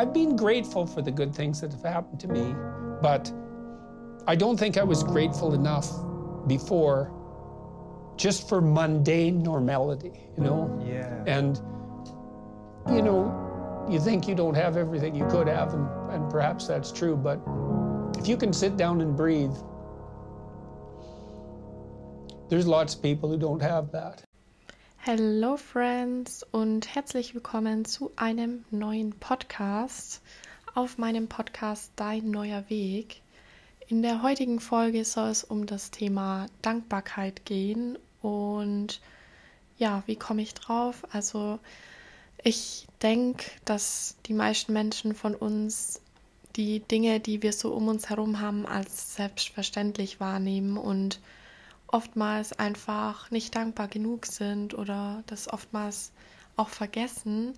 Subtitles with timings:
[0.00, 2.54] I've been grateful for the good things that have happened to me,
[3.02, 3.30] but
[4.26, 5.90] I don't think I was grateful enough
[6.46, 7.12] before
[8.16, 10.82] just for mundane normality, you know?
[10.82, 11.22] Yeah.
[11.26, 11.60] And,
[12.88, 16.90] you know, you think you don't have everything you could have, and, and perhaps that's
[16.90, 17.38] true, but
[18.18, 19.54] if you can sit down and breathe,
[22.48, 24.24] there's lots of people who don't have that.
[25.02, 30.20] Hello Friends und herzlich willkommen zu einem neuen Podcast
[30.74, 33.22] auf meinem Podcast Dein neuer Weg.
[33.88, 39.00] In der heutigen Folge soll es um das Thema Dankbarkeit gehen und
[39.78, 41.06] ja, wie komme ich drauf?
[41.12, 41.58] Also
[42.44, 46.02] ich denke, dass die meisten Menschen von uns
[46.56, 51.20] die Dinge, die wir so um uns herum haben, als selbstverständlich wahrnehmen und
[51.92, 56.12] oftmals einfach nicht dankbar genug sind oder das oftmals
[56.56, 57.54] auch vergessen.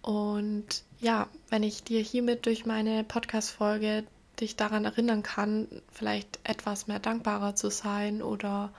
[0.00, 4.04] Und ja, wenn ich dir hiermit durch meine Podcast-Folge
[4.40, 8.72] dich daran erinnern kann, vielleicht etwas mehr dankbarer zu sein oder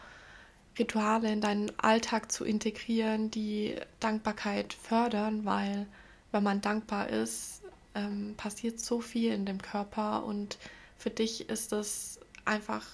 [0.78, 5.86] Rituale in deinen Alltag zu integrieren, die Dankbarkeit fördern, weil
[6.32, 7.62] wenn man dankbar ist,
[7.96, 10.58] ähm, passiert so viel in dem Körper und
[10.98, 12.86] für dich ist es einfach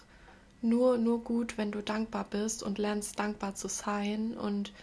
[0.61, 4.37] nur, nur gut, wenn du dankbar bist und lernst dankbar zu sein.
[4.37, 4.73] Und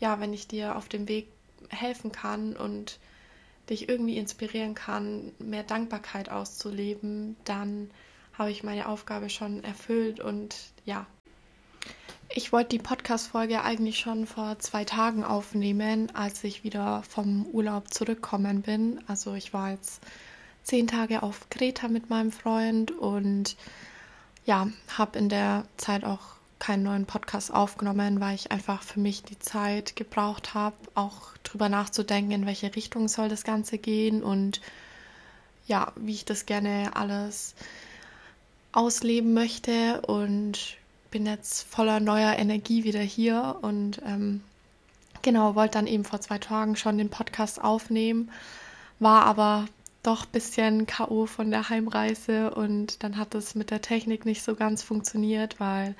[0.00, 1.28] ja, wenn ich dir auf dem Weg
[1.68, 2.98] helfen kann und
[3.70, 7.90] dich irgendwie inspirieren kann, mehr Dankbarkeit auszuleben, dann
[8.34, 11.06] habe ich meine Aufgabe schon erfüllt und ja,
[12.34, 17.92] ich wollte die Podcast-Folge eigentlich schon vor zwei Tagen aufnehmen, als ich wieder vom Urlaub
[17.92, 19.00] zurückgekommen bin.
[19.06, 20.02] Also ich war jetzt
[20.62, 23.56] zehn Tage auf Kreta mit meinem Freund und
[24.44, 26.20] ja, habe in der Zeit auch
[26.58, 31.68] keinen neuen Podcast aufgenommen, weil ich einfach für mich die Zeit gebraucht habe, auch drüber
[31.68, 34.60] nachzudenken, in welche Richtung soll das Ganze gehen und
[35.66, 37.54] ja, wie ich das gerne alles
[38.72, 40.76] ausleben möchte und
[41.10, 44.40] bin jetzt voller neuer Energie wieder hier und ähm,
[45.22, 48.30] genau, wollte dann eben vor zwei Tagen schon den Podcast aufnehmen,
[48.98, 49.66] war aber
[50.02, 51.26] doch ein bisschen K.O.
[51.26, 55.94] von der Heimreise und dann hat es mit der Technik nicht so ganz funktioniert, weil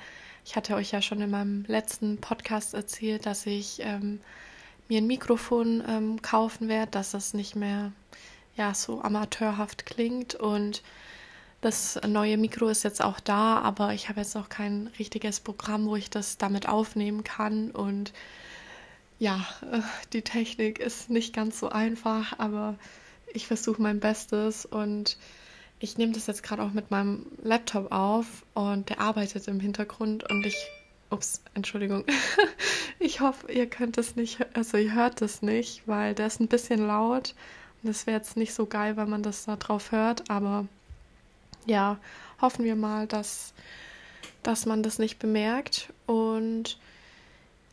[0.45, 4.19] ich hatte euch ja schon in meinem letzten Podcast erzählt, dass ich ähm,
[4.89, 7.93] mir ein Mikrofon ähm, kaufen werde, dass es nicht mehr
[8.55, 10.83] ja so amateurhaft klingt und
[11.63, 15.85] das neue Mikro ist jetzt auch da, aber ich habe jetzt noch kein richtiges Programm,
[15.85, 17.71] wo ich das damit aufnehmen kann.
[17.71, 18.11] Und
[19.17, 19.79] ja, äh,
[20.11, 22.75] die Technik ist nicht ganz so einfach, aber
[23.33, 25.17] ich versuche mein Bestes und
[25.79, 30.29] ich nehme das jetzt gerade auch mit meinem Laptop auf und der arbeitet im Hintergrund
[30.29, 30.55] und ich,
[31.09, 32.05] ups, Entschuldigung,
[32.99, 36.47] ich hoffe, ihr könnt es nicht, also ihr hört es nicht, weil der ist ein
[36.47, 37.35] bisschen laut
[37.81, 40.67] und das wäre jetzt nicht so geil, wenn man das da drauf hört, aber
[41.65, 41.97] ja,
[42.41, 43.53] hoffen wir mal, dass,
[44.43, 45.91] dass man das nicht bemerkt.
[46.05, 46.77] Und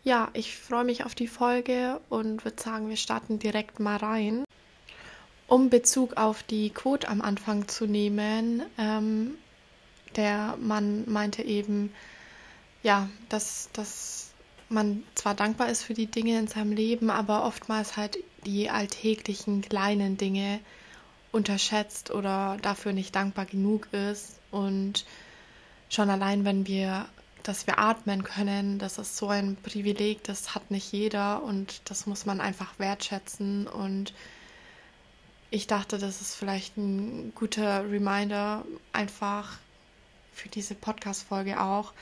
[0.05, 4.45] ja, ich freue mich auf die Folge und würde sagen, wir starten direkt mal rein.
[5.51, 9.35] Um Bezug auf die Quote am Anfang zu nehmen, ähm,
[10.15, 11.93] der Mann meinte eben,
[12.85, 14.31] ja, dass, dass
[14.69, 19.61] man zwar dankbar ist für die Dinge in seinem Leben, aber oftmals halt die alltäglichen
[19.63, 20.61] kleinen Dinge
[21.33, 24.39] unterschätzt oder dafür nicht dankbar genug ist.
[24.53, 25.05] Und
[25.89, 27.07] schon allein, wenn wir,
[27.43, 32.07] dass wir atmen können, das ist so ein Privileg, das hat nicht jeder und das
[32.07, 33.67] muss man einfach wertschätzen.
[33.67, 34.15] Und
[35.51, 39.59] ich dachte, das ist vielleicht ein guter Reminder, einfach
[40.33, 41.93] für diese Podcast-Folge auch,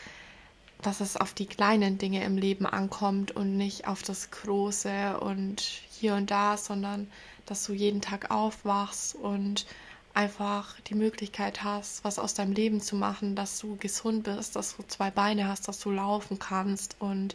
[0.82, 5.60] dass es auf die kleinen Dinge im Leben ankommt und nicht auf das Große und
[5.60, 7.10] hier und da, sondern
[7.46, 9.66] dass du jeden Tag aufwachst und
[10.14, 14.76] einfach die Möglichkeit hast, was aus deinem Leben zu machen, dass du gesund bist, dass
[14.76, 17.34] du zwei Beine hast, dass du laufen kannst und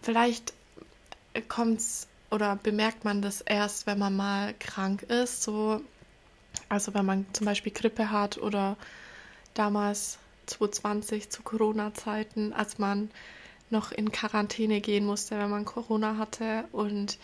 [0.00, 0.52] vielleicht
[1.48, 5.82] kommt's oder bemerkt man das erst, wenn man mal krank ist, so
[6.68, 8.76] also wenn man zum Beispiel Grippe hat oder
[9.54, 13.10] damals 2020 zu Corona-Zeiten, als man
[13.70, 16.64] noch in Quarantäne gehen musste, wenn man Corona hatte.
[16.72, 17.18] Und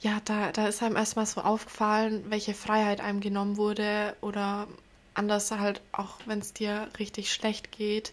[0.00, 4.66] ja, da, da ist einem erstmal so aufgefallen, welche Freiheit einem genommen wurde oder
[5.14, 8.12] anders halt auch, wenn es dir richtig schlecht geht,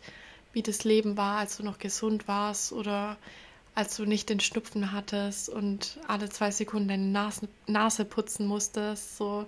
[0.52, 3.18] wie das Leben war, als du noch gesund warst oder
[3.80, 9.16] als du nicht den Schnupfen hattest und alle zwei Sekunden deine Nase, Nase putzen musstest.
[9.16, 9.46] So,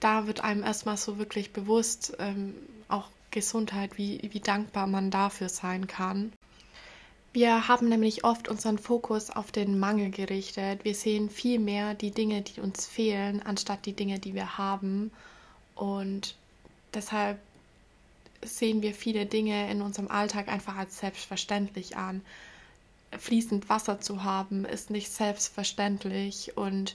[0.00, 2.54] da wird einem erstmal so wirklich bewusst, ähm,
[2.88, 6.32] auch Gesundheit, wie, wie dankbar man dafür sein kann.
[7.34, 10.84] Wir haben nämlich oft unseren Fokus auf den Mangel gerichtet.
[10.86, 15.10] Wir sehen viel mehr die Dinge, die uns fehlen, anstatt die Dinge, die wir haben.
[15.74, 16.36] Und
[16.94, 17.38] deshalb
[18.42, 22.22] sehen wir viele Dinge in unserem Alltag einfach als selbstverständlich an.
[23.18, 26.94] Fließend Wasser zu haben ist nicht selbstverständlich und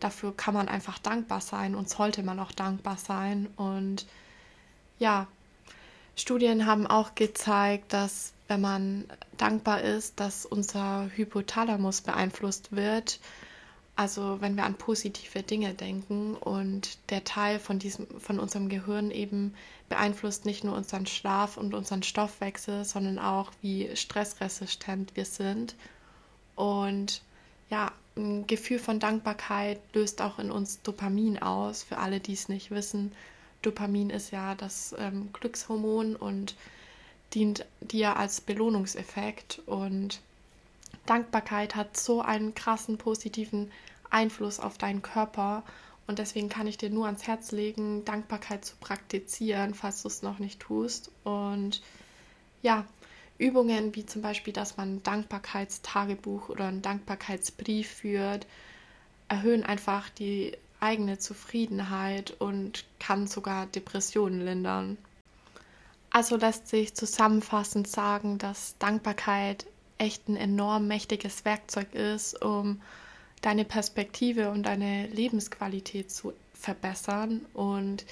[0.00, 3.48] dafür kann man einfach dankbar sein und sollte man auch dankbar sein.
[3.56, 4.06] Und
[4.98, 5.26] ja,
[6.16, 9.04] Studien haben auch gezeigt, dass wenn man
[9.36, 13.18] dankbar ist, dass unser Hypothalamus beeinflusst wird.
[13.96, 19.10] Also wenn wir an positive Dinge denken und der Teil von diesem, von unserem Gehirn
[19.10, 19.54] eben
[19.88, 25.76] beeinflusst nicht nur unseren Schlaf und unseren Stoffwechsel, sondern auch wie stressresistent wir sind.
[26.56, 27.22] Und
[27.70, 31.82] ja, ein Gefühl von Dankbarkeit löst auch in uns Dopamin aus.
[31.82, 33.12] Für alle, die es nicht wissen,
[33.62, 36.54] Dopamin ist ja das ähm, Glückshormon und
[37.34, 40.20] dient dir als Belohnungseffekt und
[41.06, 43.70] Dankbarkeit hat so einen krassen positiven
[44.10, 45.62] Einfluss auf deinen Körper
[46.06, 50.22] und deswegen kann ich dir nur ans Herz legen, Dankbarkeit zu praktizieren, falls du es
[50.22, 51.10] noch nicht tust.
[51.24, 51.82] Und
[52.62, 52.84] ja,
[53.38, 58.46] Übungen wie zum Beispiel, dass man ein Dankbarkeitstagebuch oder einen Dankbarkeitsbrief führt,
[59.28, 64.98] erhöhen einfach die eigene Zufriedenheit und kann sogar Depressionen lindern.
[66.10, 69.66] Also lässt sich zusammenfassend sagen, dass Dankbarkeit
[69.98, 72.80] echt ein enorm mächtiges Werkzeug ist, um
[73.42, 77.44] deine Perspektive und deine Lebensqualität zu verbessern.
[77.54, 78.04] Und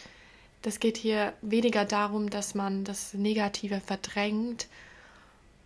[0.63, 4.69] das geht hier weniger darum, dass man das Negative verdrängt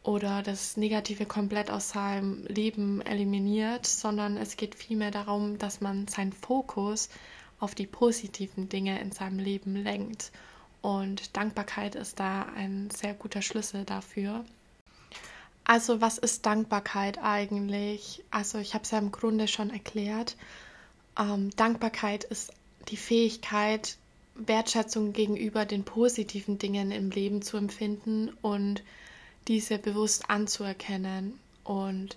[0.03, 6.09] oder das Negative komplett aus seinem Leben eliminiert, sondern es geht vielmehr darum, dass man
[6.09, 7.09] seinen Fokus
[7.61, 10.33] auf die positiven Dinge in seinem Leben lenkt
[10.81, 14.45] und Dankbarkeit ist da ein sehr guter Schlüssel dafür.
[15.69, 18.25] Also was ist Dankbarkeit eigentlich?
[18.31, 20.35] Also ich habe es ja im Grunde schon erklärt.
[21.19, 22.55] Ähm, Dankbarkeit ist
[22.89, 23.99] die Fähigkeit,
[24.35, 28.83] Wertschätzung gegenüber den positiven Dingen im Leben zu empfinden und
[29.47, 31.39] diese bewusst anzuerkennen.
[31.65, 32.17] Und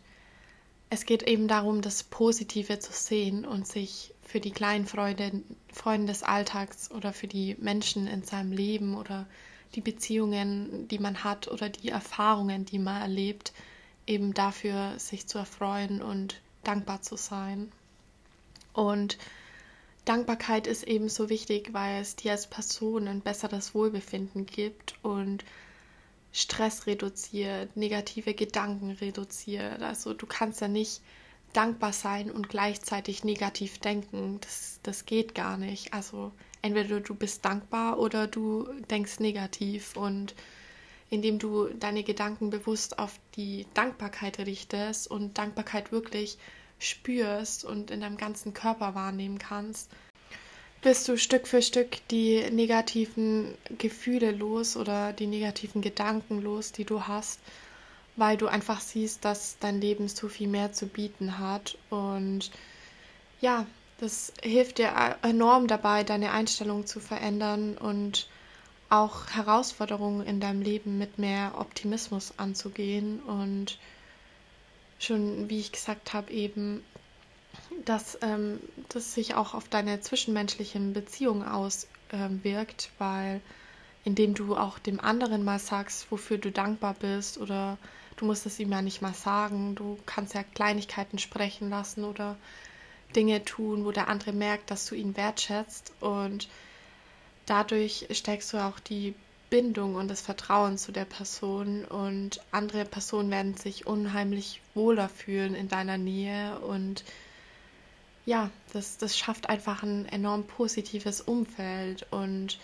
[0.89, 5.44] es geht eben darum, das Positive zu sehen und sich für die kleinen Freude,
[5.74, 9.27] Freuden des Alltags oder für die Menschen in seinem Leben oder
[9.76, 13.54] die Beziehungen, die man hat oder die Erfahrungen, die man erlebt,
[14.08, 17.72] eben dafür sich zu erfreuen und dankbar zu sein.
[18.74, 19.18] Und
[20.06, 25.44] Dankbarkeit ist eben so wichtig, weil es dir als Person ein besseres Wohlbefinden gibt und
[26.34, 29.82] Stress reduziert, negative Gedanken reduziert.
[29.82, 31.02] Also du kannst ja nicht
[31.54, 34.40] dankbar sein und gleichzeitig negativ denken.
[34.42, 35.94] Das, das geht gar nicht.
[35.94, 39.96] Also entweder du bist dankbar oder du denkst negativ.
[39.96, 40.36] Und
[41.10, 46.38] indem du deine Gedanken bewusst auf die Dankbarkeit richtest und Dankbarkeit wirklich
[46.80, 49.90] spürst und in deinem ganzen Körper wahrnehmen kannst,
[50.81, 56.86] bist du Stück für Stück die negativen Gefühle los oder die negativen Gedanken los, die
[56.86, 57.40] du hast
[58.16, 61.78] weil du einfach siehst, dass dein Leben so viel mehr zu bieten hat.
[61.90, 62.52] Und
[63.40, 63.66] ja,
[64.01, 68.27] das hilft dir enorm dabei, deine Einstellung zu verändern und
[68.89, 73.21] auch Herausforderungen in deinem Leben mit mehr Optimismus anzugehen.
[73.21, 73.77] Und
[75.00, 76.83] schon, wie ich gesagt habe, eben,
[77.86, 78.59] dass ähm,
[78.89, 83.41] das sich auch auf deine zwischenmenschlichen Beziehungen auswirkt, ähm, weil
[84.03, 87.77] indem du auch dem anderen mal sagst, wofür du dankbar bist oder
[88.22, 89.74] Du musst es ihm ja nicht mal sagen.
[89.74, 92.38] Du kannst ja Kleinigkeiten sprechen lassen oder
[93.15, 95.94] Dinge tun, wo der andere merkt, dass du ihn wertschätzt.
[96.00, 96.48] Und
[97.46, 99.13] dadurch steigst du auch die
[99.50, 101.86] Bindung und das Vertrauen zu der Person.
[101.86, 106.60] Und andere Personen werden sich unheimlich wohler fühlen in deiner Nähe.
[106.60, 107.03] Und
[108.25, 112.08] ja, das, das schafft einfach ein enorm positives Umfeld.
[112.12, 112.60] Und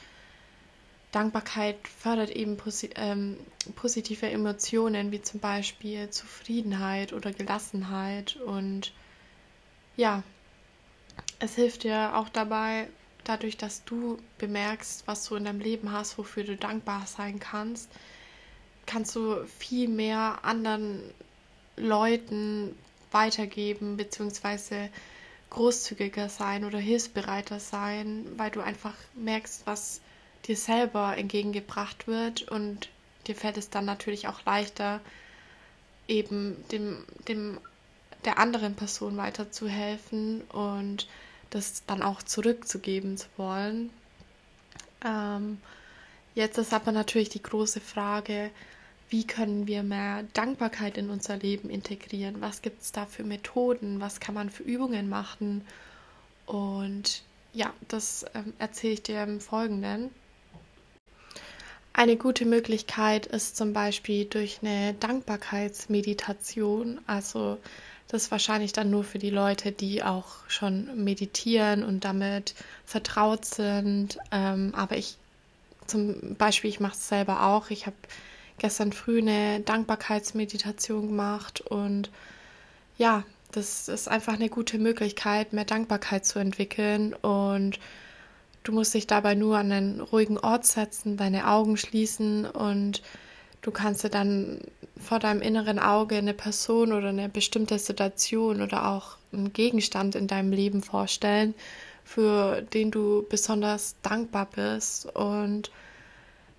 [1.12, 3.38] Dankbarkeit fördert eben posi ähm,
[3.76, 8.94] positive Emotionen wie zum Beispiel Zufriedenheit oder Gelassenheit und
[9.96, 10.24] ja,
[11.40, 12.88] es hilft dir auch dabei,
[13.24, 17.90] dadurch, dass du bemerkst, was du in deinem Leben hast, wofür du dankbar sein kannst,
[18.86, 21.02] kannst du viel mehr anderen
[21.76, 22.76] Leuten
[23.12, 24.90] weitergeben, beziehungsweise
[25.50, 30.02] großzügiger sein oder hilfsbereiter sein, weil du einfach merkst, was
[30.46, 32.44] dir selber entgegengebracht wird.
[32.50, 32.90] Und
[33.28, 35.02] dir fällt es dann natürlich auch leichter,
[36.08, 37.60] eben dem, dem
[38.26, 40.42] der anderen Person weiterzuhelfen.
[40.50, 41.08] Und
[41.50, 43.90] das dann auch zurückzugeben zu wollen.
[45.06, 45.60] Ähm,
[46.36, 48.52] jetzt ist aber natürlich die große Frage,
[49.10, 54.00] wie können wir mehr Dankbarkeit in unser Leben integrieren, was gibt es da für Methoden,
[54.00, 55.66] was kann man für Übungen machen.
[56.46, 57.24] Und
[57.54, 60.12] ja, das ähm, erzähle ich dir im Folgenden.
[61.98, 67.02] Eine gute Möglichkeit ist zum Beispiel durch eine Dankbarkeitsmeditation.
[67.08, 67.58] Also
[68.08, 72.54] das ist wahrscheinlich dann nur für die Leute, die auch schon meditieren und damit
[72.86, 74.20] vertraut sind.
[74.32, 75.18] Ähm, aber ich
[75.88, 77.72] zum Beispiel, ich mache es selber auch.
[77.72, 77.96] Ich habe
[78.60, 82.12] gestern früh eine Dankbarkeitsmeditation gemacht und
[83.00, 87.80] ja, das ist einfach eine gute Möglichkeit, mehr Dankbarkeit zu entwickeln und
[88.68, 93.02] du musst dich dabei nur an einen ruhigen Ort setzen, deine Augen schließen und
[93.62, 94.60] du kannst dir dann
[95.00, 100.28] vor deinem inneren Auge eine Person oder eine bestimmte Situation oder auch einen Gegenstand in
[100.28, 101.54] deinem Leben vorstellen,
[102.04, 105.72] für den du besonders dankbar bist und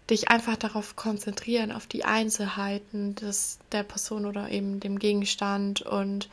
[0.08, 5.82] dich einfach darauf konzentrieren, auf die Einzelheiten des, der Person oder eben dem Gegenstand.
[5.82, 6.30] Und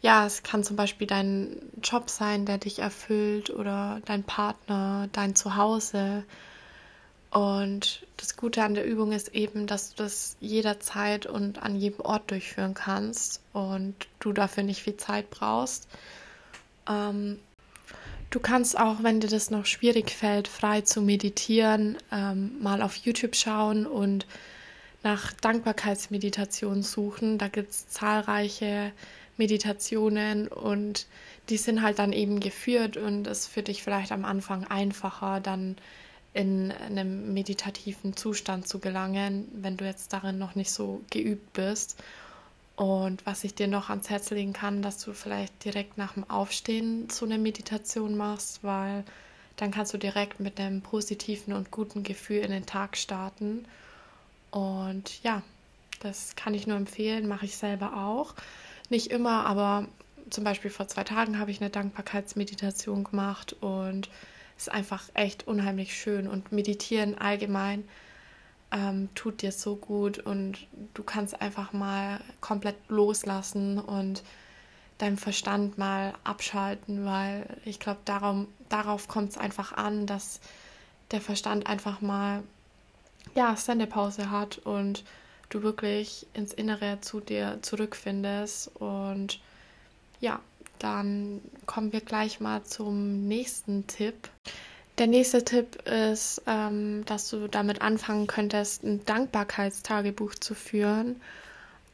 [0.00, 5.34] ja, es kann zum Beispiel dein Job sein, der dich erfüllt oder dein Partner, dein
[5.34, 6.24] Zuhause.
[7.30, 12.00] Und das Gute an der Übung ist eben, dass du das jederzeit und an jedem
[12.00, 15.86] Ort durchführen kannst und du dafür nicht viel Zeit brauchst.
[16.88, 17.38] Ähm,
[18.30, 22.94] Du kannst auch, wenn dir das noch schwierig fällt, frei zu meditieren, ähm, mal auf
[22.94, 24.24] YouTube schauen und
[25.02, 27.38] nach Dankbarkeitsmeditation suchen.
[27.38, 28.92] Da gibt es zahlreiche
[29.40, 31.06] Meditationen und
[31.48, 35.76] die sind halt dann eben geführt und es für dich vielleicht am Anfang einfacher, dann
[36.34, 41.96] in einem meditativen Zustand zu gelangen, wenn du jetzt darin noch nicht so geübt bist.
[42.76, 46.28] Und was ich dir noch ans Herz legen kann, dass du vielleicht direkt nach dem
[46.28, 49.04] Aufstehen so eine Meditation machst, weil
[49.56, 53.64] dann kannst du direkt mit einem positiven und guten Gefühl in den Tag starten.
[54.50, 55.42] Und ja,
[56.00, 58.34] das kann ich nur empfehlen, mache ich selber auch.
[58.90, 59.86] Nicht immer, aber
[60.28, 64.10] zum Beispiel vor zwei Tagen habe ich eine Dankbarkeitsmeditation gemacht und
[64.56, 66.28] es ist einfach echt unheimlich schön.
[66.28, 67.88] Und meditieren allgemein
[68.72, 74.22] ähm, tut dir so gut und du kannst einfach mal komplett loslassen und
[74.98, 78.00] deinem Verstand mal abschalten, weil ich glaube,
[78.68, 80.40] darauf kommt es einfach an, dass
[81.10, 82.42] der Verstand einfach mal
[83.34, 85.04] ja, Sendepause hat und
[85.50, 88.70] du wirklich ins Innere zu dir zurückfindest.
[88.76, 89.40] Und
[90.20, 90.40] ja,
[90.78, 94.30] dann kommen wir gleich mal zum nächsten Tipp.
[94.98, 101.20] Der nächste Tipp ist, ähm, dass du damit anfangen könntest, ein Dankbarkeitstagebuch zu führen.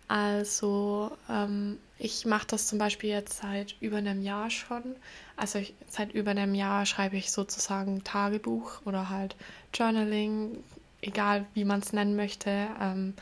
[0.08, 4.82] Also ähm, ich mache das zum Beispiel jetzt seit über einem Jahr schon.
[5.36, 9.36] Also ich, seit über einem Jahr schreibe ich sozusagen Tagebuch oder halt
[9.74, 10.62] Journaling,
[11.00, 12.68] egal wie man es nennen möchte.
[12.80, 13.14] Ähm,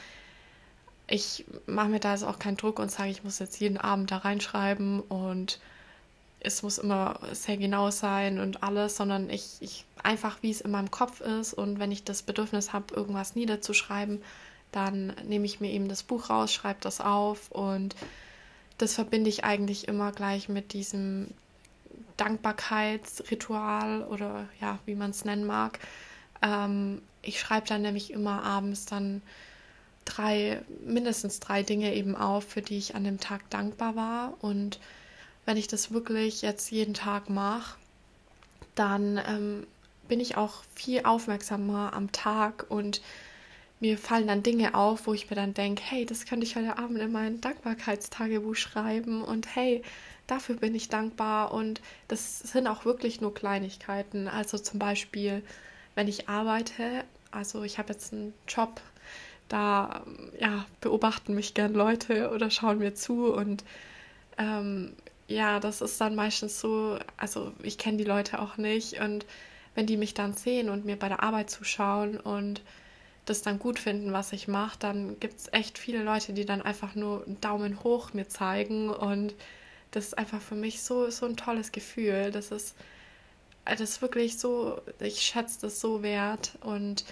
[1.15, 4.11] ich mache mir da also auch keinen Druck und sage, ich muss jetzt jeden Abend
[4.11, 5.61] da reinschreiben und
[6.41, 10.73] es muss immer sehr genau sein und alles, sondern ich, ich einfach, wie es in
[10.73, 14.23] meinem Kopf ist und wenn ich das Bedürfnis habe, irgendwas niederzuschreiben,
[14.73, 17.95] dann nehme ich mir eben das Buch raus, schreibe das auf und
[18.79, 21.29] das verbinde ich eigentlich immer gleich mit diesem
[22.17, 25.79] Dankbarkeitsritual oder ja, wie man es nennen mag.
[26.43, 29.23] Ähm, ich schreibe dann nämlich immer abends dann
[30.05, 34.79] drei, mindestens drei Dinge eben auf, für die ich an dem Tag dankbar war und
[35.47, 37.77] wenn ich das wirklich jetzt jeden Tag mache,
[38.75, 39.67] dann ähm,
[40.09, 43.03] bin ich auch viel aufmerksamer am Tag und
[43.81, 46.79] mir fallen dann Dinge auf, wo ich mir dann denke, hey, das könnte ich heute
[46.79, 49.83] Abend in mein Dankbarkeitstagebuch schreiben und hey,
[50.27, 54.29] dafür bin ich dankbar und das sind auch wirklich nur Kleinigkeiten.
[54.29, 55.43] Also zum Beispiel,
[55.95, 58.81] wenn ich arbeite, also ich habe jetzt einen Job,
[59.55, 60.03] da
[60.41, 63.65] ja, beobachten mich gern Leute oder schauen mir zu und
[64.37, 64.95] ähm,
[65.29, 69.25] ja, das ist dann meistens so, also ich kenne die Leute auch nicht und
[69.77, 72.63] wenn die mich dann sehen und mir bei der Arbeit zuschauen und
[73.27, 76.61] das dann gut finden, was ich mache, dann gibt es echt viele Leute, die dann
[76.61, 79.35] einfach nur einen Daumen hoch mir zeigen und
[79.93, 82.33] das ist einfach für mich so, so ein tolles Gefühl.
[82.33, 82.75] Das ist,
[83.65, 87.05] das ist wirklich so, ich schätze das so wert und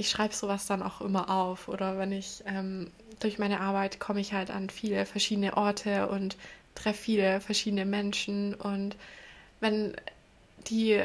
[0.00, 1.68] ich schreibe sowas dann auch immer auf.
[1.68, 2.90] Oder wenn ich ähm,
[3.20, 6.36] durch meine Arbeit komme ich halt an viele verschiedene Orte und
[6.74, 8.96] treffe viele verschiedene Menschen und
[9.60, 9.94] wenn
[10.68, 11.02] die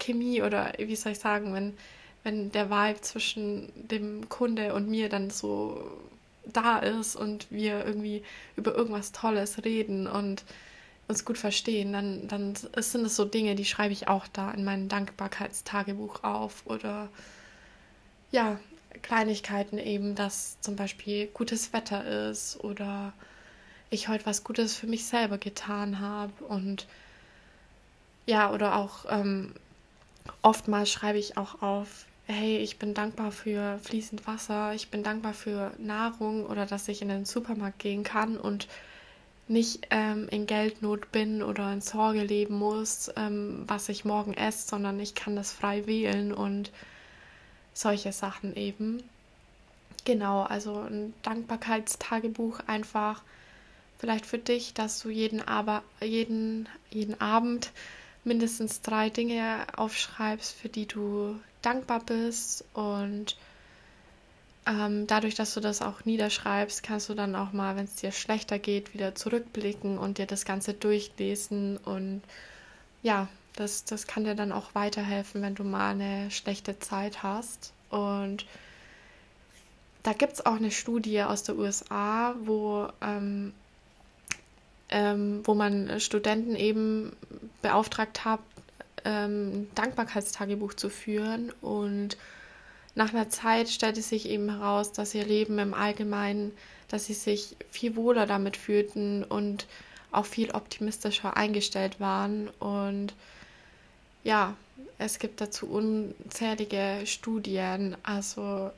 [0.00, 1.76] Chemie oder wie soll ich sagen, wenn,
[2.24, 5.80] wenn der Vibe zwischen dem Kunde und mir dann so
[6.46, 8.24] da ist und wir irgendwie
[8.56, 10.44] über irgendwas Tolles reden und
[11.06, 14.64] uns gut verstehen, dann, dann sind es so Dinge, die schreibe ich auch da in
[14.64, 17.08] mein Dankbarkeitstagebuch auf oder
[18.30, 18.58] ja,
[19.02, 23.12] Kleinigkeiten eben, dass zum Beispiel gutes Wetter ist oder
[23.90, 26.86] ich heute was Gutes für mich selber getan habe und
[28.26, 29.54] ja, oder auch ähm,
[30.42, 35.34] oftmals schreibe ich auch auf, hey, ich bin dankbar für fließend Wasser, ich bin dankbar
[35.34, 38.68] für Nahrung oder dass ich in den Supermarkt gehen kann und
[39.48, 44.68] nicht ähm, in Geldnot bin oder in Sorge leben muss, ähm, was ich morgen esse,
[44.68, 46.70] sondern ich kann das frei wählen und
[47.80, 49.02] solche Sachen eben.
[50.04, 53.22] Genau, also ein Dankbarkeitstagebuch einfach
[53.98, 57.72] vielleicht für dich, dass du jeden, aber, jeden, jeden Abend
[58.24, 63.36] mindestens drei Dinge aufschreibst, für die du dankbar bist und
[64.66, 68.12] ähm, dadurch, dass du das auch niederschreibst, kannst du dann auch mal, wenn es dir
[68.12, 71.78] schlechter geht, wieder zurückblicken und dir das Ganze durchlesen.
[71.78, 72.22] Und
[73.02, 73.28] ja,
[73.60, 77.72] das, das kann dir dann auch weiterhelfen, wenn du mal eine schlechte Zeit hast.
[77.90, 78.46] Und
[80.02, 83.52] da gibt es auch eine Studie aus der USA, wo, ähm,
[84.88, 87.14] ähm, wo man Studenten eben
[87.60, 88.40] beauftragt hat,
[89.04, 92.16] ähm, ein Dankbarkeitstagebuch zu führen und
[92.94, 96.52] nach einer Zeit stellte sich eben heraus, dass ihr Leben im Allgemeinen,
[96.88, 99.66] dass sie sich viel wohler damit fühlten und
[100.10, 102.48] auch viel optimistischer eingestellt waren.
[102.58, 103.14] Und
[104.24, 104.54] ja,
[104.98, 107.96] es gibt dazu unzählige Studien.
[108.02, 108.70] Also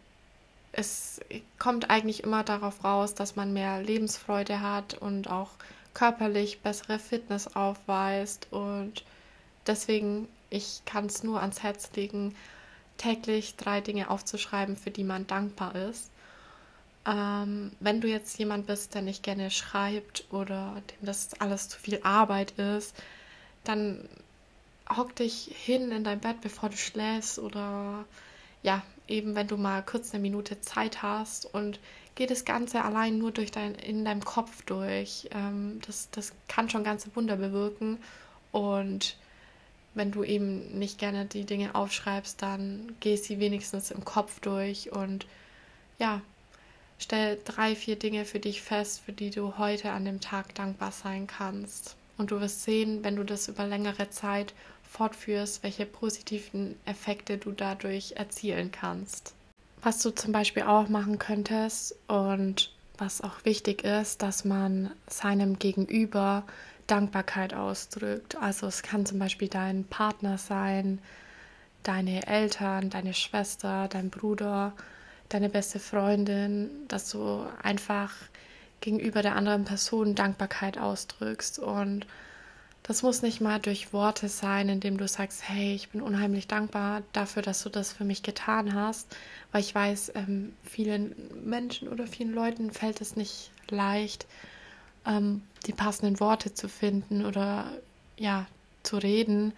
[0.73, 1.21] es
[1.59, 5.51] kommt eigentlich immer darauf raus, dass man mehr Lebensfreude hat und auch
[5.95, 8.49] körperlich bessere Fitness aufweist.
[8.51, 9.05] Und
[9.67, 12.35] deswegen, ich kann es nur ans Herz legen,
[12.97, 16.11] täglich drei Dinge aufzuschreiben, für die man dankbar ist.
[17.05, 21.79] Ähm, wenn du jetzt jemand bist, der nicht gerne schreibt oder dem das alles zu
[21.81, 22.95] viel Arbeit ist,
[23.65, 24.09] dann
[24.89, 28.05] hock dich hin in dein Bett, bevor du schläfst oder
[28.63, 31.81] ja, eben wenn du mal kurz eine Minute Zeit hast und
[32.15, 35.29] geh das Ganze allein nur durch dein, in deinem Kopf durch.
[35.33, 37.99] Ähm, das, das kann schon ganze Wunder bewirken
[38.53, 39.17] und
[39.95, 44.91] wenn du eben nicht gerne die Dinge aufschreibst, dann geh sie wenigstens im Kopf durch
[44.93, 45.27] und
[45.99, 46.23] ja,
[46.99, 50.93] stell drei, vier Dinge für dich fest, für die du heute an dem Tag dankbar
[50.93, 51.97] sein kannst.
[52.19, 54.55] Und du wirst sehen, wenn du das über längere Zeit
[54.89, 59.35] fortführst, welche positiven Effekte du dadurch erzielen kannst.
[59.83, 65.59] Was du zum Beispiel auch machen könntest und was auch wichtig ist, dass man seinem
[65.59, 66.45] Gegenüber
[66.87, 68.37] Dankbarkeit ausdrückt.
[68.37, 71.01] Also es kann zum Beispiel dein Partner sein,
[71.83, 74.73] deine Eltern, deine Schwester, dein Bruder,
[75.29, 78.13] deine beste Freundin, dass du einfach
[78.83, 81.59] gegenüber der anderen Person Dankbarkeit ausdrückst.
[81.59, 82.07] Und
[82.83, 87.03] das muss nicht mal durch Worte sein, indem du sagst, hey, ich bin unheimlich dankbar
[87.15, 89.17] dafür, dass du das für mich getan hast,
[89.53, 91.15] weil ich weiß, ähm, vielen
[91.45, 94.27] Menschen oder vielen Leuten fällt es nicht leicht,
[95.07, 97.73] ähm, die passenden Worte zu finden oder
[98.19, 98.47] ja,
[98.83, 99.53] zu reden.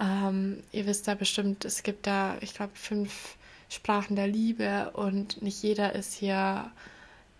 [0.00, 3.36] Ähm, ihr wisst da bestimmt, es gibt da, ich glaube, fünf
[3.68, 6.72] Sprachen der Liebe und nicht jeder ist hier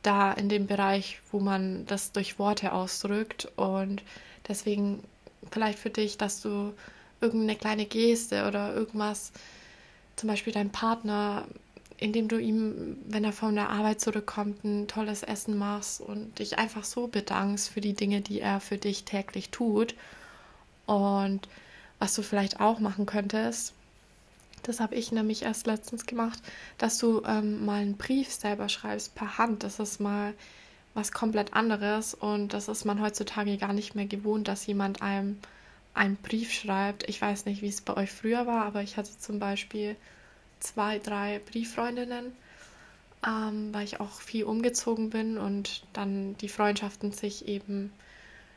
[0.03, 3.49] da in dem Bereich, wo man das durch Worte ausdrückt.
[3.57, 4.03] Und
[4.49, 5.03] deswegen
[5.51, 6.73] vielleicht für dich, dass du
[7.21, 9.33] irgendeine kleine Geste oder irgendwas,
[10.17, 11.47] zum Beispiel dein Partner
[12.01, 16.59] indem du ihm, wenn er von der Arbeit zurückkommt, ein tolles Essen machst und dich
[16.59, 19.95] einfach so bedankst für die Dinge, die er für dich täglich tut.
[20.87, 21.47] Und
[21.99, 23.75] was du vielleicht auch machen könntest,
[24.62, 26.40] das habe ich nämlich erst letztens gemacht,
[26.79, 29.64] dass du ähm, mal einen Brief selber schreibst per Hand.
[29.64, 30.35] Das ist mal
[30.94, 35.38] was komplett anderes und das ist man heutzutage gar nicht mehr gewohnt, dass jemand einem
[35.94, 37.09] einen Brief schreibt.
[37.09, 39.96] Ich weiß nicht, wie es bei euch früher war, aber ich hatte zum Beispiel
[40.61, 42.33] zwei, drei Brieffreundinnen,
[43.27, 47.92] ähm, weil ich auch viel umgezogen bin und dann die Freundschaften sich eben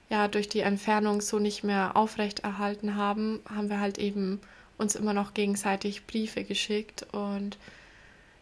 [0.09, 4.39] ja durch die Entfernung so nicht mehr aufrecht erhalten haben, haben wir halt eben
[4.77, 7.57] uns immer noch gegenseitig Briefe geschickt und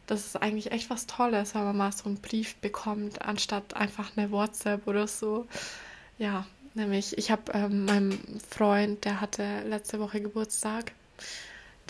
[0.08, 4.18] das ist eigentlich echt was Tolles, wenn man mal so einen Brief bekommt, anstatt einfach
[4.18, 5.48] eine WhatsApp oder so.
[6.18, 10.92] Ja, nämlich ich habe ähm, meinem Freund, der hatte letzte Woche Geburtstag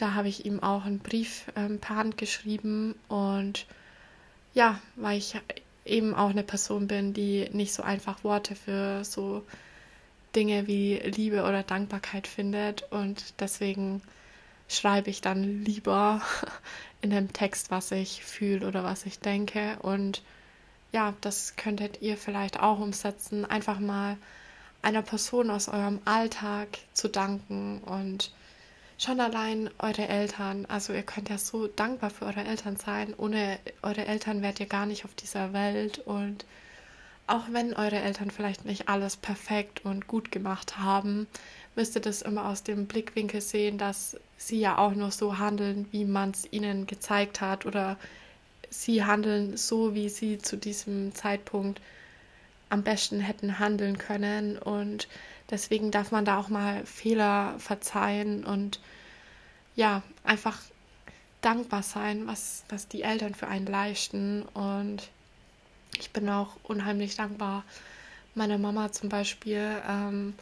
[0.02, 3.68] da habe ich ihm auch einen Brief ähm, per Hand geschrieben und
[4.56, 5.36] ja, weil ich
[5.86, 9.44] eben auch eine Person bin, die nicht so einfach Worte für so
[10.36, 14.02] Dinge wie Liebe oder Dankbarkeit findet und deswegen
[14.72, 16.22] schreibe ich dann lieber
[17.02, 19.78] in dem Text, was ich fühle oder was ich denke.
[19.82, 20.22] Und
[20.92, 24.18] ja, das könntet ihr vielleicht auch umsetzen, einfach mal
[24.82, 28.32] einer Person aus eurem Alltag zu danken und
[28.98, 33.16] schon allein eure Eltern, also ihr könnt ja so dankbar für eure Eltern sein.
[33.18, 36.00] Ohne eure Eltern wärt ihr gar nicht auf dieser Welt.
[36.00, 36.46] Und
[37.26, 41.28] auch wenn eure Eltern vielleicht nicht alles perfekt und gut gemacht haben,
[41.76, 45.88] müsst ihr das immer aus dem Blickwinkel sehen, dass sie ja auch nur so handeln,
[45.92, 47.98] wie man es ihnen gezeigt hat oder
[48.70, 51.80] sie handeln so, wie sie zu diesem Zeitpunkt
[52.70, 54.58] am besten hätten handeln können.
[54.58, 55.08] Und
[55.50, 58.80] deswegen darf man da auch mal Fehler verzeihen und
[59.76, 60.58] ja, einfach
[61.42, 64.44] dankbar sein, was, was die Eltern für einen leisten.
[64.54, 65.10] Und
[66.00, 67.64] ich bin auch unheimlich dankbar
[68.34, 70.34] meiner Mama zum Beispiel ähm,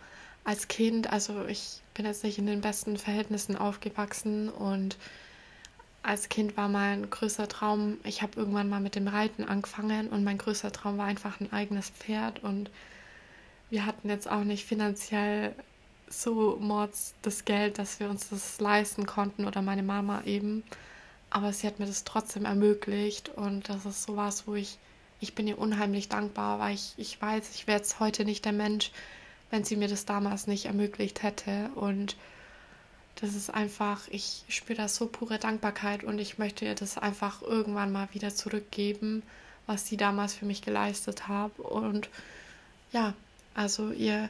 [0.43, 1.11] als Kind.
[1.11, 4.97] Also ich bin jetzt nicht in den besten Verhältnissen aufgewachsen und
[6.01, 10.23] als Kind war mein größter Traum, ich habe irgendwann mal mit dem Reiten angefangen und
[10.23, 12.71] mein größter Traum war einfach ein eigenes Pferd und
[13.69, 15.53] wir hatten jetzt auch nicht finanziell
[16.07, 20.63] so mords das Geld, dass wir uns das leisten konnten oder meine Mama eben.
[21.29, 24.79] Aber sie hat mir das trotzdem ermöglicht und das ist sowas, wo ich
[25.21, 28.53] ich bin ihr unheimlich dankbar, weil ich, ich weiß, ich wäre jetzt heute nicht der
[28.53, 28.91] Mensch,
[29.51, 31.69] wenn sie mir das damals nicht ermöglicht hätte.
[31.75, 32.15] Und
[33.21, 37.41] das ist einfach, ich spüre da so pure Dankbarkeit und ich möchte ihr das einfach
[37.41, 39.23] irgendwann mal wieder zurückgeben,
[39.65, 41.57] was sie damals für mich geleistet hat.
[41.59, 42.09] Und
[42.91, 43.13] ja,
[43.55, 44.29] also ihr,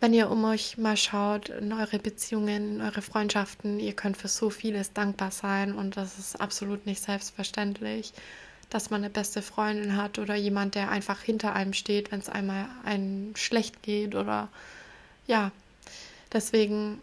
[0.00, 4.28] wenn ihr um euch mal schaut, in eure Beziehungen, in eure Freundschaften, ihr könnt für
[4.28, 8.12] so vieles dankbar sein und das ist absolut nicht selbstverständlich
[8.72, 12.30] dass man eine beste Freundin hat oder jemand, der einfach hinter einem steht, wenn es
[12.30, 14.48] einmal einem schlecht geht oder
[15.26, 15.52] ja,
[16.32, 17.00] deswegen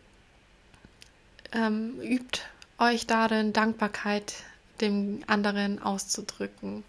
[1.52, 2.42] ähm, übt
[2.80, 4.34] euch darin, Dankbarkeit
[4.82, 6.84] dem anderen auszudrücken.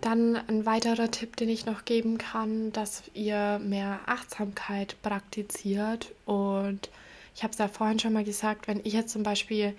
[0.00, 6.12] Dann ein weiterer Tipp, den ich noch geben kann, dass ihr mehr Achtsamkeit praktiziert.
[6.26, 6.90] Und
[7.34, 9.74] ich habe es ja vorhin schon mal gesagt, wenn ich jetzt zum Beispiel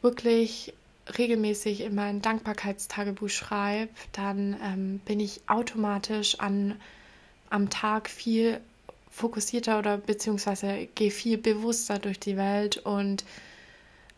[0.00, 0.72] wirklich
[1.18, 6.80] regelmäßig in mein Dankbarkeitstagebuch schreibe, dann ähm, bin ich automatisch an,
[7.50, 8.60] am Tag viel
[9.10, 13.24] fokussierter oder beziehungsweise gehe viel bewusster durch die Welt und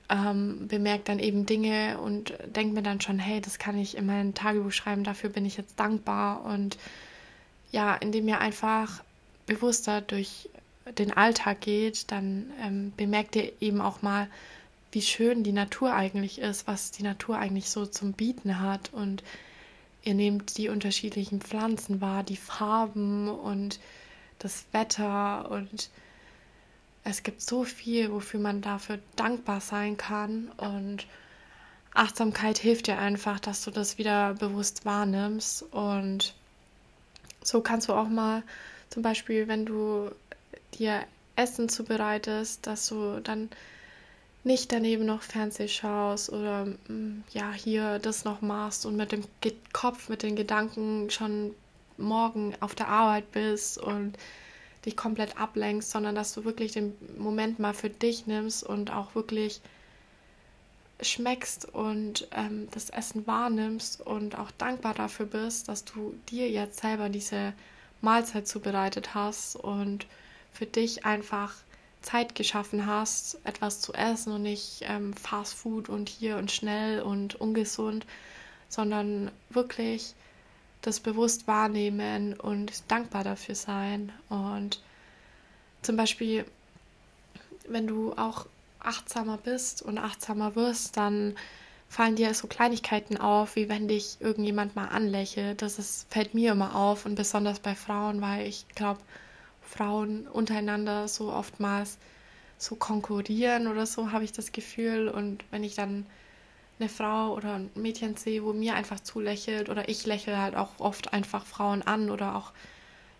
[0.09, 4.07] ähm, bemerke dann eben Dinge und denke mir dann schon, hey, das kann ich in
[4.07, 6.45] mein Tagebuch schreiben, dafür bin ich jetzt dankbar.
[6.45, 6.79] Und
[7.73, 9.03] ja, indem ihr einfach
[9.47, 10.49] bewusster durch
[10.99, 14.29] den Alltag geht, dann ähm, bemerkt ihr eben auch mal,
[14.93, 18.93] wie schön die Natur eigentlich ist, was die Natur eigentlich so zum Bieten hat.
[18.93, 19.23] Und
[20.03, 23.81] ihr nehmt die unterschiedlichen Pflanzen wahr, die Farben und
[24.39, 25.91] das Wetter und
[27.09, 30.51] es gibt so viel, wofür man dafür dankbar sein kann.
[30.57, 31.07] Und
[31.95, 35.63] Achtsamkeit hilft dir einfach, dass du das wieder bewusst wahrnimmst.
[35.73, 36.35] Und
[37.45, 38.43] so kannst du auch mal
[38.91, 40.11] zum Beispiel, wenn du
[40.75, 41.05] dir
[41.37, 43.51] Essen zubereitest, dass du dann
[44.47, 49.25] nicht daneben noch Fernseh schaust oder mm, ja, hier das noch machst und mit dem
[49.73, 51.53] Kopf, mit den Gedanken schon
[51.97, 54.17] morgen auf der Arbeit bist und
[54.85, 59.17] dich komplett ablenkst, sondern dass du wirklich den Moment mal für dich nimmst und auch
[59.17, 59.61] wirklich
[61.03, 66.81] schmeckst und ähm, das Essen wahrnimmst und auch dankbar dafür bist, dass du dir jetzt
[66.81, 67.53] selber diese
[68.01, 70.07] Mahlzeit zubereitet hast und
[70.53, 71.53] für dich einfach
[72.07, 77.03] Zeit geschaffen hast, etwas zu essen und nicht ähm, Fast Food und hier und schnell
[77.03, 78.07] und ungesund,
[78.69, 80.15] sondern wirklich
[80.83, 84.13] das bewusst wahrnehmen und dankbar dafür sein.
[84.29, 84.81] Und
[85.83, 86.45] zum Beispiel,
[87.69, 88.47] wenn du auch
[88.79, 91.35] achtsamer bist und achtsamer wirst, dann
[91.89, 95.61] fallen dir so Kleinigkeiten auf, wie wenn dich irgendjemand mal anlächelt.
[95.61, 99.01] Das ist, fällt mir immer auf und besonders bei Frauen, weil ich glaube,
[99.67, 101.99] Frauen untereinander so oftmals
[102.59, 105.09] so konkurrieren oder so, habe ich das Gefühl.
[105.09, 106.07] Und wenn ich dann
[106.79, 110.79] eine Frau oder ein Mädchen sehe, wo mir einfach zulächelt oder ich lächle halt auch
[110.79, 112.53] oft einfach Frauen an oder auch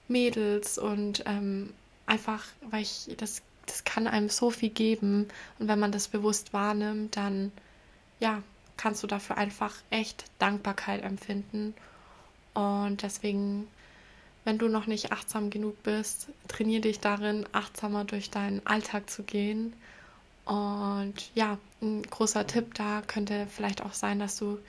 [0.09, 0.79] Mädels.
[0.79, 1.73] Und ähm,
[2.07, 5.29] einfach, weil ich das, das kann einem so viel geben.
[5.59, 7.53] Und wenn man das bewusst wahrnimmt, dann
[8.21, 8.43] ja,
[8.77, 11.75] kannst du dafür einfach echt Dankbarkeit empfinden.
[12.55, 13.69] Und deswegen
[14.47, 19.25] wenn du noch nicht achtsam genug bist, trainiere dich darin, achtsamer durch deinen Alltag zu
[19.25, 19.73] gehen.
[20.45, 24.61] Und ja, ein großer Tipp da könnte vielleicht auch sein, dass du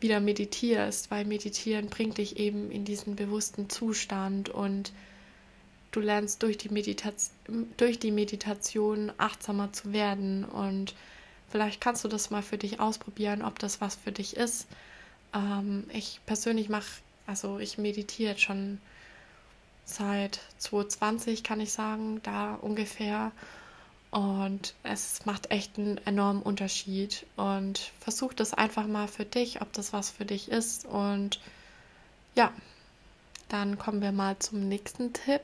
[0.00, 4.92] wieder meditierst, weil meditieren bringt dich eben in diesen bewussten Zustand und
[5.90, 7.12] du lernst durch die, Medita
[7.78, 10.94] durch die Meditation achtsamer zu werden und
[11.48, 14.66] vielleicht kannst du das mal für dich ausprobieren, ob das was für dich ist.
[15.34, 18.80] Ähm, ich persönlich mache also ich meditiere schon
[19.84, 23.32] seit 2020, kann ich sagen, da ungefähr.
[24.10, 27.26] Und es macht echt einen enormen Unterschied.
[27.36, 30.84] Und versuch das einfach mal für dich, ob das was für dich ist.
[30.84, 31.40] Und
[32.34, 32.52] ja,
[33.48, 35.42] dann kommen wir mal zum nächsten Tipp.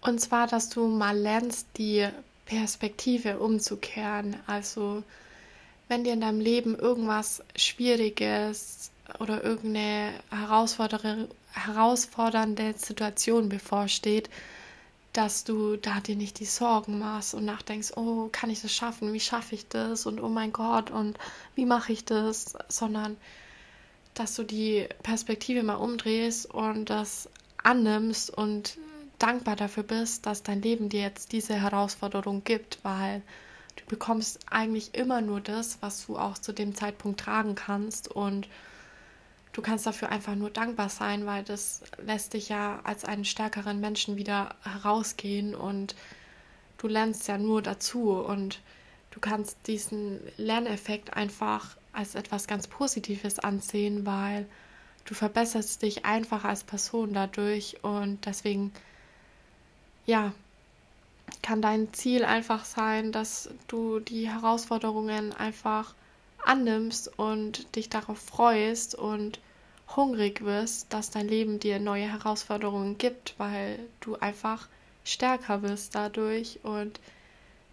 [0.00, 2.08] Und zwar, dass du mal lernst, die
[2.46, 4.36] Perspektive umzukehren.
[4.46, 5.02] Also,
[5.88, 14.28] wenn dir in deinem Leben irgendwas Schwieriges oder irgendeine herausfordernde Situation bevorsteht,
[15.12, 19.12] dass du da dir nicht die Sorgen machst und nachdenkst, oh, kann ich das schaffen?
[19.12, 20.06] Wie schaffe ich das?
[20.06, 21.18] Und oh mein Gott, und
[21.54, 22.54] wie mache ich das?
[22.68, 23.16] Sondern
[24.14, 27.28] dass du die Perspektive mal umdrehst und das
[27.62, 28.76] annimmst und
[29.18, 33.22] dankbar dafür bist, dass dein Leben dir jetzt diese Herausforderung gibt, weil
[33.76, 38.48] du bekommst eigentlich immer nur das, was du auch zu dem Zeitpunkt tragen kannst und
[39.58, 43.80] du kannst dafür einfach nur dankbar sein, weil das lässt dich ja als einen stärkeren
[43.80, 45.96] Menschen wieder herausgehen und
[46.76, 48.60] du lernst ja nur dazu und
[49.10, 54.46] du kannst diesen Lerneffekt einfach als etwas ganz Positives ansehen, weil
[55.06, 58.72] du verbesserst dich einfach als Person dadurch und deswegen
[60.06, 60.32] ja,
[61.42, 65.96] kann dein Ziel einfach sein, dass du die Herausforderungen einfach
[66.44, 69.40] annimmst und dich darauf freust und
[69.96, 74.68] hungrig wirst, dass dein Leben dir neue Herausforderungen gibt, weil du einfach
[75.04, 77.00] stärker wirst dadurch und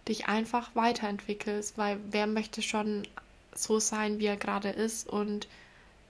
[0.08, 3.06] dich einfach weiterentwickelst, weil wer möchte schon
[3.54, 5.48] so sein, wie er gerade ist und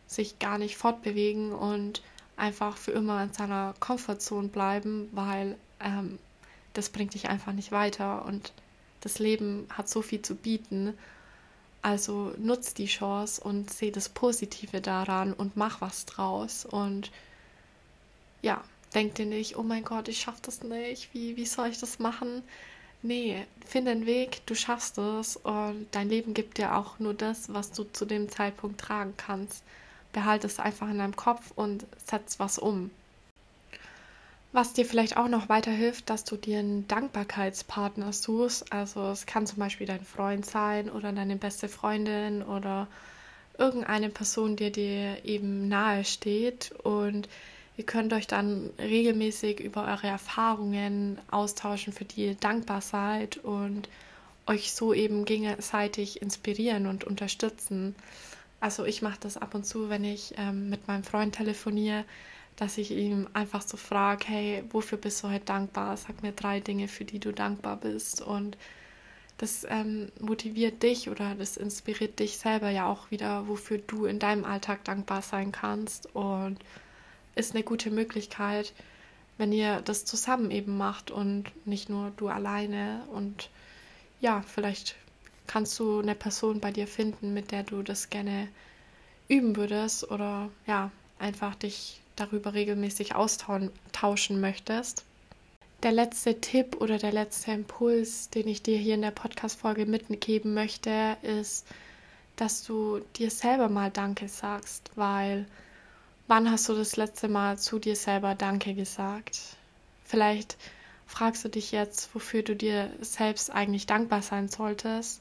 [0.07, 2.03] sich gar nicht fortbewegen und
[2.37, 6.19] einfach für immer in seiner Komfortzone bleiben, weil ähm,
[6.75, 8.53] das bringt dich einfach nicht weiter und
[9.01, 10.95] das Leben hat so viel zu bieten
[11.83, 16.65] also nutz die Chance und seh das Positive daran und mach was draus.
[16.65, 17.11] Und
[18.43, 18.62] ja,
[18.95, 21.99] denk dir nicht, oh mein Gott, ich schaff das nicht, wie, wie soll ich das
[21.99, 22.43] machen?
[23.03, 27.53] Nee, finde einen Weg, du schaffst es und dein Leben gibt dir auch nur das,
[27.53, 29.62] was du zu dem Zeitpunkt tragen kannst.
[30.12, 32.91] Behalte es einfach in deinem Kopf und setz was um.
[34.57, 38.73] Was dir vielleicht auch noch weiterhilft, dass du dir einen Dankbarkeitspartner suchst.
[38.73, 42.88] Also es kann zum Beispiel dein Freund sein oder deine beste Freundin oder
[43.59, 46.73] irgendeine Person, die dir eben nahe steht.
[46.85, 47.29] Und
[47.77, 53.90] ihr könnt euch dann regelmäßig über eure Erfahrungen austauschen, für die ihr dankbar seid und
[54.47, 57.95] euch so eben gegenseitig inspirieren und unterstützen.
[58.59, 62.07] Also ich mache das ab und zu, wenn ich ähm, mit meinem Freund telefoniere
[62.57, 65.97] dass ich ihm einfach so frage, hey, wofür bist du heute dankbar?
[65.97, 68.23] Sag mir drei Dinge, für die du dankbar bist.
[68.23, 68.57] Und
[69.38, 74.19] das ähm, motiviert dich oder das inspiriert dich selber ja auch wieder, wofür du in
[74.19, 76.14] deinem Alltag dankbar sein kannst.
[76.14, 76.59] Und
[77.35, 78.73] ist eine gute Möglichkeit,
[79.37, 83.03] wenn ihr das zusammen eben macht und nicht nur du alleine.
[83.12, 83.51] Und
[84.23, 84.97] ja, vielleicht
[85.47, 88.49] kannst du eine Person bei dir finden, mit der du das gerne
[89.29, 95.05] üben würdest oder ja, einfach dich darüber regelmäßig austauschen möchtest.
[95.83, 100.55] Der letzte Tipp oder der letzte Impuls, den ich dir hier in der Podcast-Folge mitgeben
[100.55, 101.67] möchte, ist,
[102.37, 105.47] dass du dir selber mal Danke sagst, weil
[106.27, 109.39] wann hast du das letzte Mal zu dir selber Danke gesagt?
[110.05, 110.57] Vielleicht
[111.07, 115.21] fragst du dich jetzt, wofür du dir selbst eigentlich dankbar sein solltest.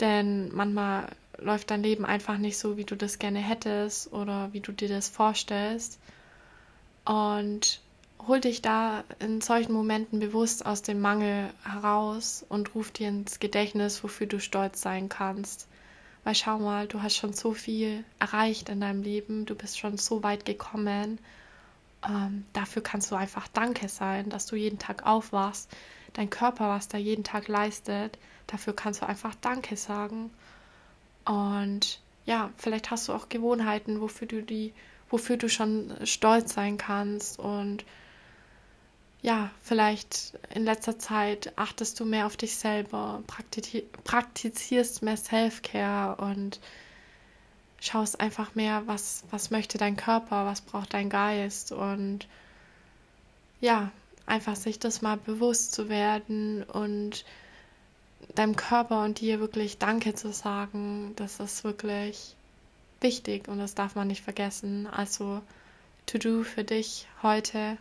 [0.00, 4.60] Denn manchmal läuft dein Leben einfach nicht so, wie du das gerne hättest oder wie
[4.60, 5.98] du dir das vorstellst.
[7.04, 7.80] Und
[8.26, 13.40] hol dich da in solchen Momenten bewusst aus dem Mangel heraus und ruf dir ins
[13.40, 15.68] Gedächtnis, wofür du stolz sein kannst.
[16.24, 19.98] Weil schau mal, du hast schon so viel erreicht in deinem Leben, du bist schon
[19.98, 21.18] so weit gekommen.
[22.08, 25.68] Ähm, dafür kannst du einfach Danke sein, dass du jeden Tag aufwachst.
[26.12, 30.30] Dein Körper, was da jeden Tag leistet, dafür kannst du einfach Danke sagen.
[31.24, 34.72] Und ja, vielleicht hast du auch Gewohnheiten, wofür du die,
[35.10, 37.38] wofür du schon stolz sein kannst.
[37.38, 37.84] Und
[39.22, 43.22] ja, vielleicht in letzter Zeit achtest du mehr auf dich selber,
[44.04, 46.60] praktizierst mehr Self-Care und
[47.80, 52.28] schaust einfach mehr, was, was möchte dein Körper, was braucht dein Geist und
[53.60, 53.90] ja,
[54.26, 57.24] einfach sich das mal bewusst zu werden und
[58.34, 62.34] deinem Körper und dir wirklich Danke zu sagen, das ist wirklich
[63.00, 64.86] wichtig und das darf man nicht vergessen.
[64.86, 65.42] Also
[66.06, 67.76] To-Do für dich heute,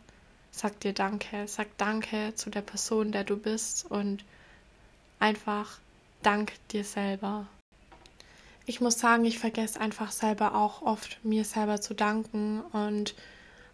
[0.52, 4.24] sag dir Danke, sag Danke zu der Person, der du bist und
[5.20, 5.80] einfach
[6.24, 7.48] dank dir selber.
[8.66, 13.16] Ich muss sagen, ich vergesse einfach selber auch oft, mir selber zu danken und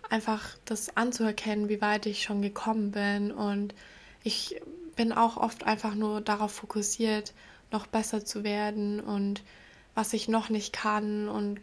[0.10, 3.74] einfach das anzuerkennen, wie weit ich schon gekommen bin und
[4.24, 4.62] ich
[4.98, 7.34] bin auch oft einfach nur darauf fokussiert,
[7.72, 9.44] noch besser zu werden und
[9.96, 11.62] was ich noch nicht kann und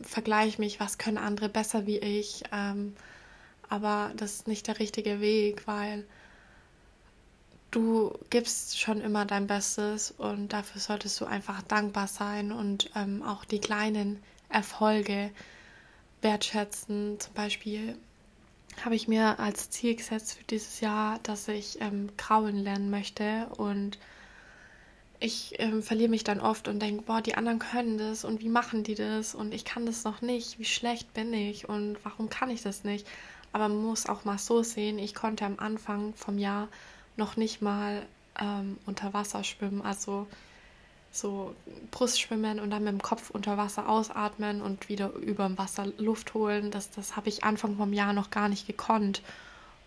[0.00, 2.44] vergleiche mich, was können andere besser wie ich.
[2.52, 2.94] Ähm,
[3.68, 6.04] aber das ist nicht der richtige Weg, weil
[7.70, 13.22] du gibst schon immer dein Bestes und dafür solltest du einfach dankbar sein und ähm,
[13.22, 15.30] auch die kleinen Erfolge
[16.22, 17.18] wertschätzen.
[17.18, 17.98] Zum Beispiel
[18.84, 23.46] habe ich mir als Ziel gesetzt für dieses Jahr, dass ich ähm, kraulen lernen möchte.
[23.56, 23.98] Und
[25.18, 28.48] ich ähm, verliere mich dann oft und denke, boah, die anderen können das und wie
[28.48, 29.34] machen die das?
[29.34, 32.84] Und ich kann das noch nicht, wie schlecht bin ich und warum kann ich das
[32.84, 33.06] nicht?
[33.52, 36.68] Aber man muss auch mal so sehen, ich konnte am Anfang vom Jahr
[37.16, 38.02] noch nicht mal
[38.38, 40.26] ähm, unter Wasser schwimmen, also
[41.18, 41.54] so
[41.90, 46.34] Brustschwimmen und dann mit dem Kopf unter Wasser ausatmen und wieder über dem Wasser Luft
[46.34, 46.70] holen.
[46.70, 49.22] Das, das habe ich Anfang vom Jahr noch gar nicht gekonnt.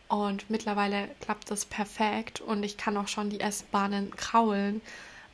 [0.08, 4.82] Und mittlerweile klappt das perfekt und ich kann auch schon die S-Bahnen kraulen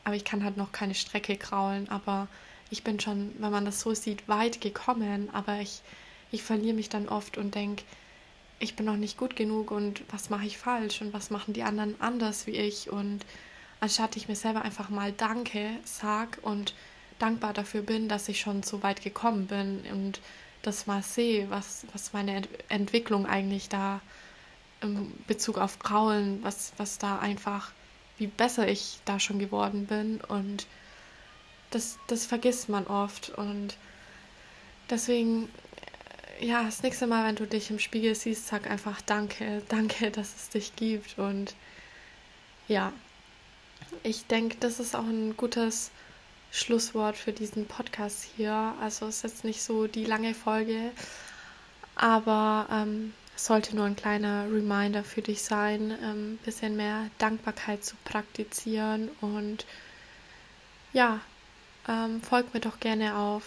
[0.05, 1.89] aber ich kann halt noch keine Strecke kraulen.
[1.89, 2.29] Aber
[2.69, 5.29] ich bin schon, wenn man das so sieht, weit gekommen.
[5.33, 5.81] Aber ich,
[6.31, 7.83] ich verliere mich dann oft und denke,
[8.59, 11.63] ich bin noch nicht gut genug und was mache ich falsch und was machen die
[11.63, 12.89] anderen anders wie ich.
[12.89, 13.25] Und
[13.79, 16.73] anstatt ich mir selber einfach mal Danke sag und
[17.19, 20.19] dankbar dafür bin, dass ich schon so weit gekommen bin und
[20.61, 24.01] das mal sehe, was, was meine Ent Entwicklung eigentlich da
[24.81, 27.71] im Bezug auf Kraulen, was, was da einfach
[28.17, 30.67] wie besser ich da schon geworden bin und
[31.71, 33.75] das, das vergisst man oft und
[34.89, 35.49] deswegen,
[36.39, 40.35] ja, das nächste Mal, wenn du dich im Spiegel siehst, sag einfach Danke, danke, dass
[40.35, 41.55] es dich gibt und
[42.67, 42.93] ja,
[44.05, 45.89] ich denke, das ist auch ein gutes
[46.51, 48.75] Schlusswort für diesen Podcast hier.
[48.79, 50.91] Also es ist jetzt nicht so die lange Folge,
[51.95, 57.83] aber ähm, sollte nur ein kleiner Reminder für dich sein, ein ähm, bisschen mehr Dankbarkeit
[57.83, 59.09] zu praktizieren.
[59.21, 59.65] Und
[60.93, 61.19] ja,
[61.89, 63.43] ähm, folg mir doch gerne auf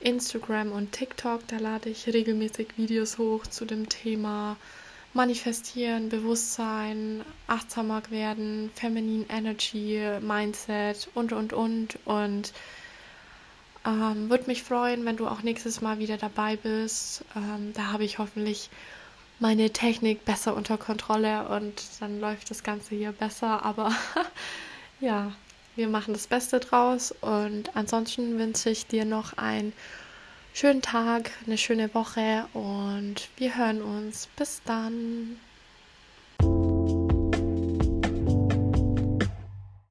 [0.00, 1.46] Instagram und TikTok.
[1.48, 4.56] Da lade ich regelmäßig Videos hoch zu dem Thema
[5.16, 11.98] Manifestieren, Bewusstsein, achtsamer werden, Feminine Energy, Mindset und, und, und.
[12.04, 12.52] Und
[13.86, 17.24] ähm, Würde mich freuen, wenn du auch nächstes Mal wieder dabei bist.
[17.34, 18.68] Ähm, da habe ich hoffentlich
[19.38, 23.64] meine Technik besser unter Kontrolle und dann läuft das Ganze hier besser.
[23.64, 23.92] Aber
[25.00, 25.32] ja,
[25.76, 29.72] wir machen das Beste draus und ansonsten wünsche ich dir noch einen
[30.56, 34.26] schönen Tag, eine schöne Woche und wir hören uns.
[34.38, 35.36] Bis dann.